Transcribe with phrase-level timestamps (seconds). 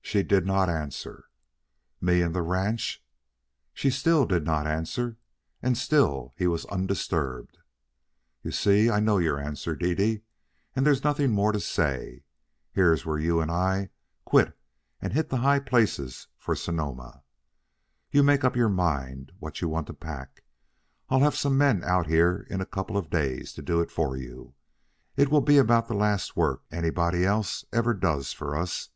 [0.00, 1.26] She did not answer.
[2.00, 3.04] "Me and the ranch?"
[3.76, 5.18] Still she did not answer,
[5.60, 7.58] and still he was undisturbed.
[8.42, 10.22] "You see, I know your answer, Dede,
[10.74, 12.24] and there's nothing more to say.
[12.72, 13.90] Here's where you and I
[14.24, 14.56] quit
[14.98, 17.22] and hit the high places for Sonoma.
[18.10, 20.42] You make up your mind what you want to pack,
[21.10, 23.90] and I'll have some men out here in a couple of days to do it
[23.90, 24.54] for you.
[25.16, 28.88] It will be about the last work anybody else ever does for us.